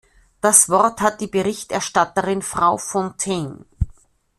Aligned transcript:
Das 0.41 0.67
Wort 0.67 0.99
hat 0.99 1.21
die 1.21 1.27
Berichterstatterin 1.27 2.41
Frau 2.41 2.79
Fontaine. 2.79 3.65